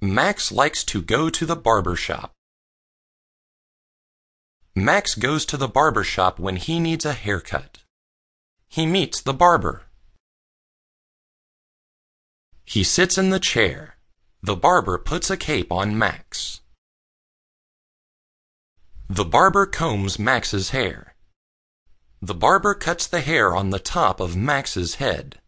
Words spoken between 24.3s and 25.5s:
Max's head.